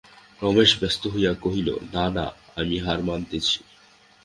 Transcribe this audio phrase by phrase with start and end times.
[0.39, 2.25] রমেশ ব্যস্ত হইয়া কহিল, না, না,
[2.55, 3.59] আমি হার মানিতেছি।